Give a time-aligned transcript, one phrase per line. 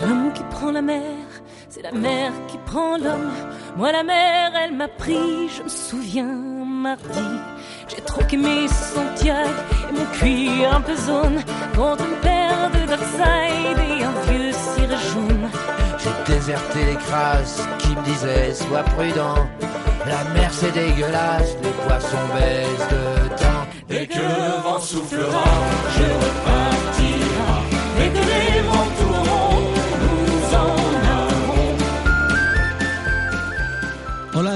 [0.00, 1.26] L'homme qui prend la mer,
[1.68, 3.32] c'est la mer qui prend l'homme.
[3.76, 6.34] Moi la mer, elle m'a pris, je me souviens
[6.82, 7.30] mardi.
[7.88, 9.50] J'ai troqué mes Santiago
[9.88, 11.42] et mon cuir un peu zone
[11.76, 15.48] contre une paire de Dockside et un vieux ciré jaune.
[15.98, 19.46] J'ai déserté les crasses qui me disaient sois prudent.
[20.06, 23.64] La mer c'est dégueulasse, les poissons baissent de temps.
[23.88, 25.44] Dès que le vent soufflera,
[25.96, 26.71] je repartira.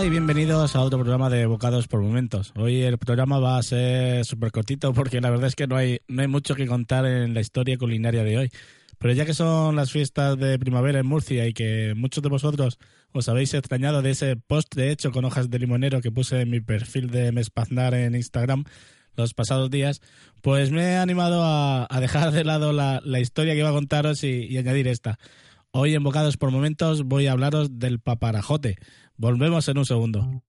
[0.07, 2.53] Y bienvenidos a otro programa de Bocados por Momentos.
[2.55, 5.99] Hoy el programa va a ser súper cortito porque la verdad es que no hay,
[6.07, 8.51] no hay mucho que contar en la historia culinaria de hoy.
[8.99, 12.79] Pero ya que son las fiestas de primavera en Murcia y que muchos de vosotros
[13.11, 16.51] os habéis extrañado de ese post de hecho con hojas de limonero que puse en
[16.51, 18.63] mi perfil de Mespaznar en Instagram
[19.17, 20.03] los pasados días,
[20.41, 24.23] pues me he animado a, dejar de lado la, la, historia que iba a contaros
[24.23, 25.19] y añadir esta.
[25.79, 28.79] Hoy en Bocados por Momentos voy a hablaros del paparajote.
[29.19, 30.43] Volvemos en un segundo.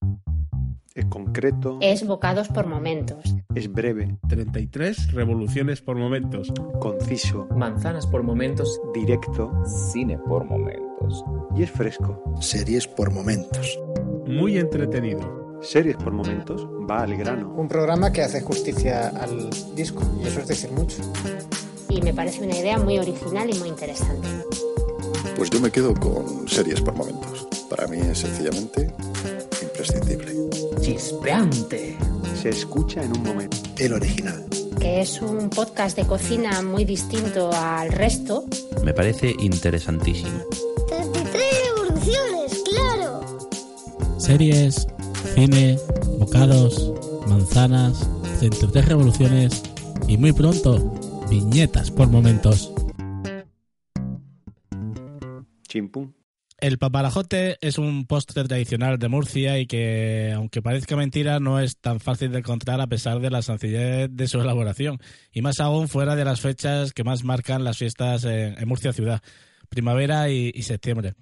[0.94, 1.78] Es concreto.
[1.80, 3.34] Es bocados por momentos.
[3.54, 4.18] Es breve.
[4.28, 6.52] 33 revoluciones por momentos.
[6.78, 7.48] Conciso.
[7.56, 8.78] Manzanas por momentos.
[8.92, 9.50] Directo.
[9.90, 11.24] Cine por momentos.
[11.56, 12.22] Y es fresco.
[12.40, 13.80] Series por momentos.
[14.26, 15.58] Muy entretenido.
[15.62, 16.66] Series por momentos.
[16.90, 17.54] Va al grano.
[17.54, 20.02] Un programa que hace justicia al disco.
[20.22, 20.98] Y eso es decir mucho.
[21.88, 24.28] Y me parece una idea muy original y muy interesante.
[25.36, 27.48] Pues yo me quedo con series por momentos.
[27.68, 28.92] Para mí es sencillamente
[29.62, 30.34] imprescindible.
[30.80, 31.96] Chispeante.
[32.40, 33.56] Se escucha en un momento.
[33.78, 34.46] El original.
[34.80, 38.44] Que es un podcast de cocina muy distinto al resto.
[38.84, 40.40] Me parece interesantísimo.
[40.88, 41.42] 33
[41.76, 43.20] revoluciones, claro.
[44.18, 44.86] Series,
[45.34, 45.78] cine,
[46.18, 46.92] bocados,
[47.28, 49.62] manzanas, 33 revoluciones
[50.06, 50.94] y muy pronto,
[51.28, 52.72] viñetas por momentos.
[55.68, 56.17] Chimpum.
[56.60, 61.78] El paparajote es un postre tradicional de Murcia y que, aunque parezca mentira, no es
[61.78, 64.98] tan fácil de encontrar a pesar de la sencillez de su elaboración,
[65.32, 69.22] y más aún fuera de las fechas que más marcan las fiestas en, Murcia ciudad,
[69.68, 71.14] primavera y, septiembre.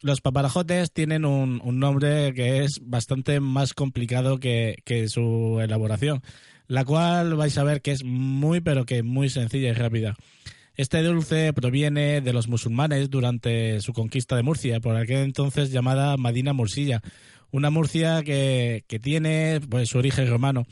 [0.00, 6.20] Los paparajotes tienen un, un, nombre que es bastante más complicado que, que su elaboración,
[6.66, 10.16] la cual vais a ver que es muy pero que muy sencilla y rápida.
[10.74, 16.16] Este dulce proviene de los musulmanes durante su conquista de Murcia, por aquel entonces llamada
[16.16, 17.02] Madina Mursilla,
[17.50, 20.64] una Murcia que, que tiene pues, su origen romano.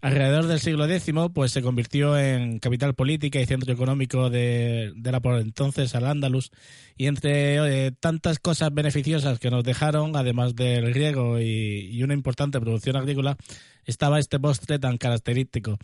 [0.00, 5.12] Alrededor del siglo X pues, se convirtió en capital política y centro económico de, de
[5.12, 6.50] la por entonces Al-Ándalus,
[6.96, 12.14] y entre eh, tantas cosas beneficiosas que nos dejaron, además del riego y, y una
[12.14, 13.36] importante producción agrícola,
[13.84, 15.78] estaba este postre tan característico.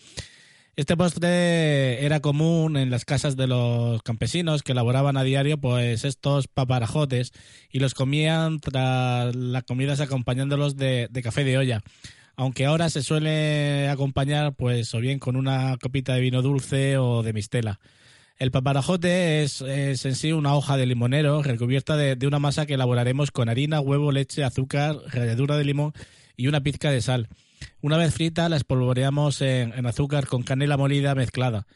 [0.79, 6.05] Este postre era común en las casas de los campesinos que elaboraban a diario pues
[6.05, 7.33] estos paparajotes
[7.69, 11.83] y los comían tras las comidas acompañándolos de, café de olla.
[12.37, 17.25] Aunque ahora se suele acompañar pues o bien con una copita de vino dulce o
[17.25, 17.81] de mistela.
[18.39, 22.67] El paparajote es, es en sí una hoja de limonero recubierta de, de una masa
[22.67, 25.93] que elaboraremos con harina, huevo, leche, azúcar, ralladura de limón
[26.37, 27.29] y una pizca de sal.
[27.81, 31.67] Una vez frita, la espolvoreamos en, azúcar con canela molida mezclada.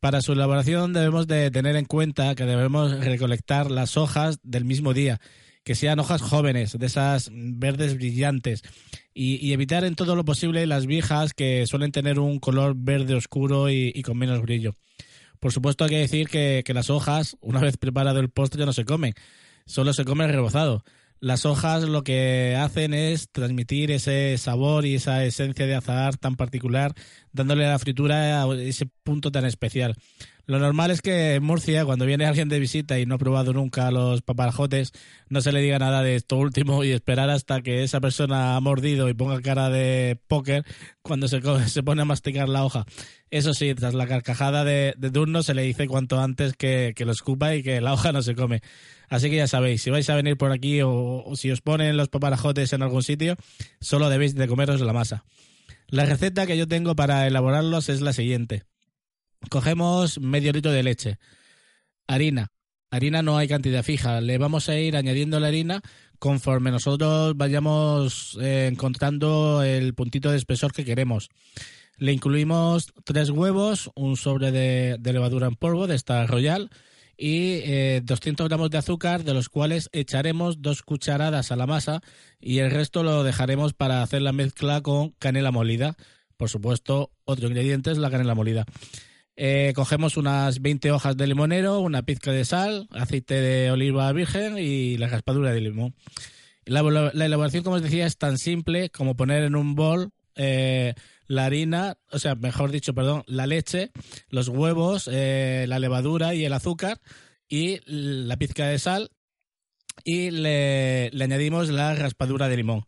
[0.00, 4.92] Para su elaboración debemos de tener en cuenta que debemos recolectar las hojas del mismo
[4.92, 5.20] día,
[5.62, 8.62] que sean hojas jóvenes, de esas verdes brillantes,
[9.14, 13.70] y, evitar en todo lo posible las viejas que suelen tener un color verde oscuro
[13.70, 14.74] y, con menos brillo.
[15.40, 18.72] Por supuesto hay que decir que, que las hojas, una vez preparado el postre, no
[18.72, 19.14] se comen,
[19.66, 20.84] solo se come rebozado
[21.20, 26.36] las hojas lo que hacen es transmitir ese sabor y esa esencia de azahar tan
[26.36, 26.94] particular,
[27.34, 29.96] dándole a la fritura ese punto tan especial.
[30.46, 33.54] Lo normal es que en Murcia, cuando viene alguien de visita y no ha probado
[33.54, 34.92] nunca los paparajotes,
[35.30, 38.60] no se le diga nada de esto último y esperar hasta que esa persona ha
[38.60, 40.64] mordido y ponga cara de póker
[41.00, 42.84] cuando se, se pone a masticar la hoja.
[43.30, 47.12] Eso sí, tras la carcajada de, turno se le dice cuanto antes que, que lo
[47.12, 48.60] escupa y que la hoja no se come.
[49.08, 51.96] Así que ya sabéis, si vais a venir por aquí o, o, si os ponen
[51.96, 53.36] los paparajotes en algún sitio,
[53.80, 55.24] solo debéis de comeros la masa.
[55.88, 58.64] La receta que yo tengo para elaborarlos es la siguiente.
[59.50, 61.18] cogemos medio litro de leche,
[62.06, 62.48] harina.
[62.90, 65.82] Harina no hay cantidad fija, le vamos a ir añadiendo la harina
[66.18, 71.28] conforme nosotros vayamos eh, encontrando el puntito de espesor que queremos.
[71.98, 76.70] Le incluimos tres huevos, un sobre de, de levadura en polvo de esta Royal
[77.16, 82.00] y eh, 200 gramos de azúcar, de los cuales echaremos dos cucharadas a la masa
[82.40, 85.96] y el resto lo dejaremos para hacer la mezcla con canela molida.
[86.36, 88.64] Por supuesto, otro ingrediente es la canela molida.
[89.36, 94.58] Eh, cogemos unas 20 hojas de limonero, una pizca de sal, aceite de oliva virgen
[94.58, 95.94] y la raspadura de limón.
[96.64, 100.94] La, la elaboración, como os decía, es tan simple como poner en un bol eh,
[101.26, 103.90] la harina, o sea, mejor dicho, perdón, la leche,
[104.28, 107.00] los huevos, eh, la levadura y el azúcar
[107.48, 109.10] y la pizca de sal
[110.02, 112.84] y le, le añadimos la raspadura de limón.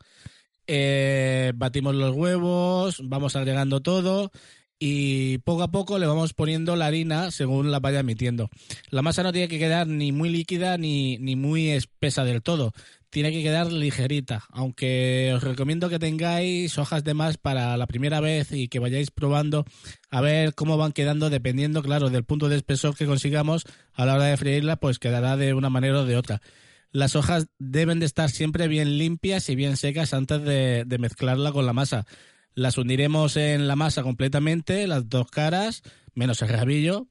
[0.66, 4.32] Eh, batimos los huevos, vamos agregando todo
[4.78, 8.50] y poco a poco le vamos poniendo la harina según la vaya emitiendo.
[8.90, 12.72] La masa no tiene que quedar ni muy líquida ni, ni muy espesa del todo.
[13.08, 18.20] Tiene que quedar ligerita, aunque os recomiendo que tengáis hojas de más para la primera
[18.20, 19.64] vez y que vayáis probando
[20.10, 23.64] a ver cómo van quedando dependiendo, claro, del punto de espesor que consigamos
[23.94, 26.42] a la hora de freírla, pues quedará de una manera o de otra.
[26.90, 31.52] Las hojas deben de estar siempre bien limpias y bien secas antes de, de mezclarla
[31.52, 32.06] con la masa
[32.56, 35.82] las hundiremos en la masa completamente, las dos caras,
[36.14, 37.06] menos el rabillo,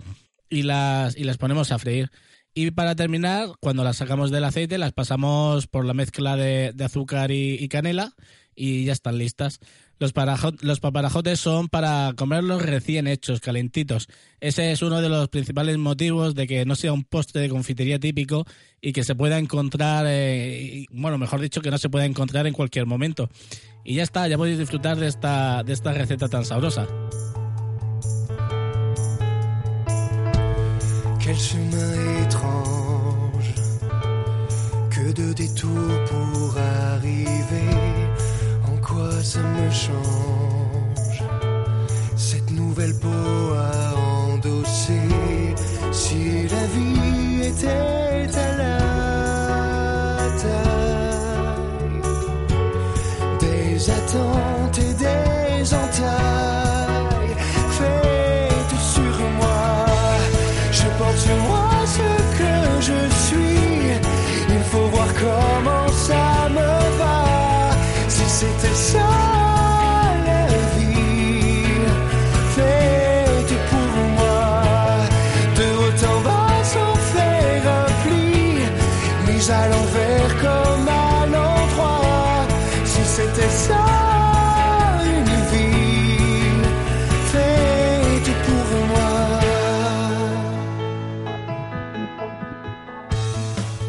[0.50, 2.12] y las, y las ponemos a freír.
[2.53, 7.31] Y para terminar, cuando las sacamos del aceite, las pasamos por la mezcla de, azúcar
[7.31, 8.13] y, y, canela
[8.56, 9.59] y ya están listas.
[10.00, 10.13] Los,
[10.62, 14.07] los paparajotes son para comerlos recién hechos, calentitos.
[14.39, 18.00] Ese es uno de los principales motivos de que no sea un postre de confitería
[18.00, 18.45] típico
[18.81, 22.53] y que se pueda encontrar, eh, bueno, mejor dicho, que no se pueda encontrar en
[22.53, 23.30] cualquier momento.
[23.88, 26.88] Y ya está, ya podéis disfrutar de esta, de receta tan sabrosa.
[31.24, 33.54] Quel chemin étrange,
[34.90, 37.70] que de détours pour arriver,
[38.64, 41.24] en quoi ça me change,
[42.16, 43.96] cette nouvelle peau à
[44.34, 45.56] endosser,
[45.92, 48.05] si la vie était
[68.40, 69.10] c'était ça
[70.28, 70.46] la
[70.76, 71.88] vie,
[72.56, 74.44] faite pour moi.
[75.58, 78.32] De haut en bas sans faire un pli,
[79.28, 82.46] mise à l'envers comme à l'endroit.
[82.92, 83.86] Si c'était ça
[85.14, 86.60] une vie,
[87.31, 89.14] faite pour moi?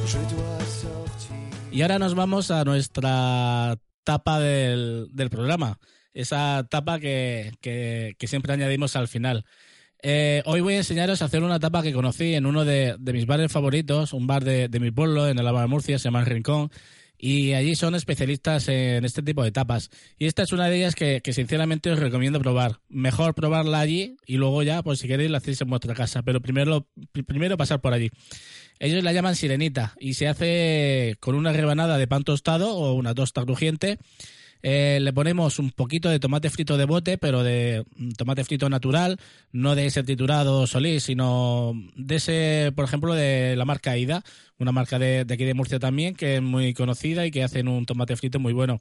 [0.07, 1.37] Je dois sortir.
[1.73, 3.75] Y ahora nos vamos a nuestra
[4.07, 5.81] tapa del, del programa,
[6.15, 9.45] esa tapa que, que, siempre añadimos al final.
[10.01, 13.13] Eh, hoy voy a enseñaros a hacer una tapa que conocí en uno de, de
[13.13, 16.25] mis bares favoritos, un bar de, de mi pueblo, en el de Murcia, se llama
[16.25, 16.71] Rincón,
[17.19, 19.91] y allí son especialistas en este tipo de tapas.
[20.19, 22.79] Y esta es una de ellas que, que, sinceramente os recomiendo probar.
[22.89, 26.41] Mejor probarla allí y luego ya, pues si queréis, la hacéis en vuestra casa, pero
[26.41, 26.87] primero,
[27.27, 28.11] primero pasar por allí.
[28.79, 33.15] Ellos la llaman sirenita y se hace con una rebanada de pan tostado o una
[33.15, 33.99] tosta crujiente.
[34.63, 37.85] Eh, le ponemos un poquito de tomate frito de bote, pero de
[38.17, 39.19] tomate frito natural,
[39.53, 44.25] no de ese triturado solís, sino de ese, por ejemplo, de la marca Aida,
[44.59, 47.69] una marca de, de, aquí de Murcia también, que es muy conocida y que hacen
[47.69, 48.81] un tomate frito muy bueno.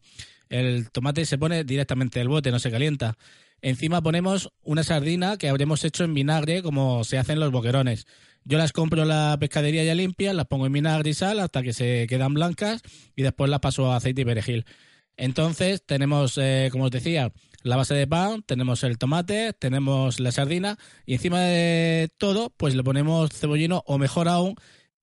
[0.50, 3.18] El tomate se pone directamente del bote, no se calienta.
[3.62, 8.06] Encima ponemos una sardina que habremos hecho en vinagre, como se hacen los boquerones.
[8.48, 11.64] Yo las compro en la pescadería ya limpias, las pongo en vinagre y sal hasta
[11.64, 12.82] que se quedan blancas
[13.16, 14.66] y después las paso a aceite y perejil.
[15.18, 17.32] Entonces tenemos, eh, como os decía,
[17.64, 22.76] la base de pan, tenemos el tomate, tenemos la sardina y encima de todo pues
[22.76, 24.56] le ponemos cebollino o mejor aún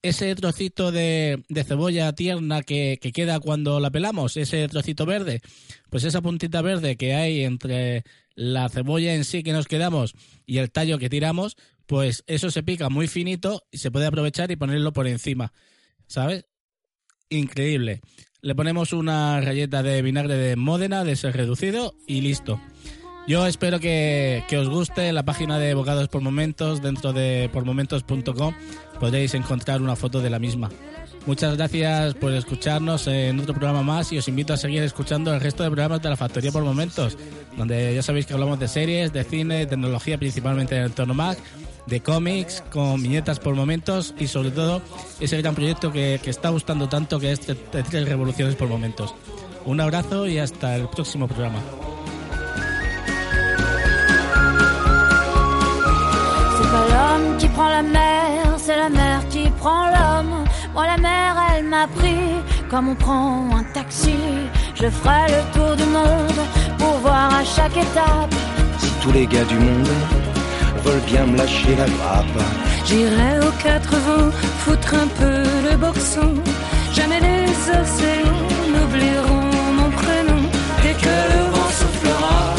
[0.02, 5.40] ese trocito de, de cebolla tierna que, que, queda cuando la pelamos, ese trocito verde,
[5.90, 10.14] pues esa puntita verde que hay entre la cebolla en sí que nos quedamos
[10.46, 11.56] y el tallo que tiramos,
[11.92, 15.52] pues eso se pica muy finito y se puede aprovechar y ponerlo por encima,
[16.06, 16.46] ¿sabes?
[17.28, 18.00] Increíble.
[18.40, 22.58] Le ponemos una rayeta de vinagre de Módena, de ser reducido y listo.
[23.28, 28.54] Yo espero que, que, os guste la página de Bocados por Momentos dentro de pormomentos.com
[28.98, 30.70] podréis encontrar una foto de la misma.
[31.24, 35.40] Muchas gracias por escucharnos en otro programa más y os invito a seguir escuchando el
[35.40, 37.16] resto de programas de la Factoría por Momentos,
[37.56, 41.14] donde ya sabéis que hablamos de series, de cine, de tecnología, principalmente en el entorno
[41.14, 41.38] Mac,
[41.86, 44.82] de cómics, con viñetas por momentos y sobre todo
[45.20, 49.14] ese gran proyecto que, que está gustando tanto que es tres revoluciones por momentos.
[49.64, 51.60] Un abrazo y hasta el próximo programa.
[60.74, 62.32] Moi la mer elle m'a pris
[62.70, 64.16] comme on prend un taxi.
[64.74, 66.42] Je ferai le tour du monde
[66.78, 68.34] pour voir à chaque étape.
[68.78, 69.88] Si tous les gars du monde
[70.84, 72.42] veulent bien me lâcher la grappe.
[72.86, 76.34] J'irai aux quatre vents foutre un peu le boxon.
[76.92, 77.50] Jamais les
[77.80, 80.42] océans n'oublieront mon prénom.
[80.82, 82.54] Dès que le vent soufflera,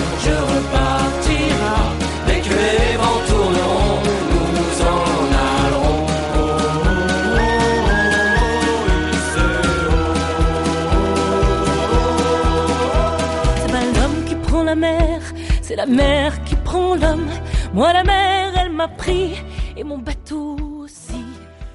[15.86, 17.28] la mer qui prend l'homme.
[17.74, 19.36] Moi la mer, elle m'a pris
[19.76, 21.26] et mon bateau aussi.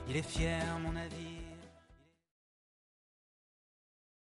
[0.09, 0.65] Il est fier.